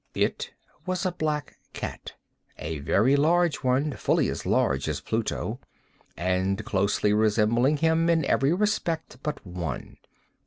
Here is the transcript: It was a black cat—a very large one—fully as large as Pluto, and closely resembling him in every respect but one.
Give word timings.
It 0.15 0.49
was 0.87 1.05
a 1.05 1.11
black 1.11 1.57
cat—a 1.73 2.79
very 2.79 3.15
large 3.15 3.57
one—fully 3.57 4.29
as 4.29 4.47
large 4.47 4.89
as 4.89 4.99
Pluto, 4.99 5.59
and 6.17 6.65
closely 6.65 7.13
resembling 7.13 7.77
him 7.77 8.09
in 8.09 8.25
every 8.25 8.51
respect 8.51 9.17
but 9.21 9.45
one. 9.45 9.97